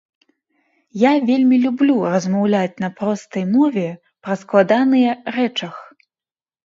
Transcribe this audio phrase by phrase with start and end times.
[1.01, 3.87] Я вельмі люблю размаўляць на простай мове
[4.25, 5.75] пра складаныя рэчах.